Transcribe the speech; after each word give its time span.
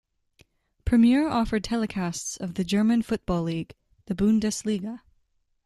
Premiere 0.83 1.27
offered 1.27 1.63
telecasts 1.63 2.35
of 2.41 2.55
the 2.55 2.63
German 2.63 3.03
football 3.03 3.43
league- 3.43 3.75
the 4.07 4.15
Bundesliga. 4.15 5.01